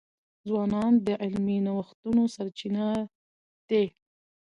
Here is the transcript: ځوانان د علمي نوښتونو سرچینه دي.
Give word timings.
ځوانان 0.47 0.93
د 1.05 1.07
علمي 1.23 1.57
نوښتونو 1.67 2.23
سرچینه 2.35 2.85
دي. 3.69 3.85